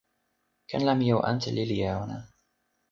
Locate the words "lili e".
1.57-1.91